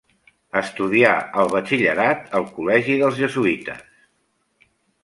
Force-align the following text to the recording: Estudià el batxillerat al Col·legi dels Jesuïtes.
Estudià 0.61 1.11
el 1.43 1.51
batxillerat 1.57 2.35
al 2.41 2.49
Col·legi 2.57 2.97
dels 3.05 3.21
Jesuïtes. 3.21 3.87